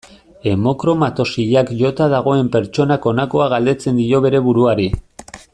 Hemokromatosiak 0.51 1.69
jota 1.83 2.09
dagoen 2.15 2.51
pertsonak 2.57 3.07
honakoa 3.13 3.53
galdetzen 3.55 4.03
dio 4.05 4.27
bere 4.29 4.43
buruari. 4.51 4.93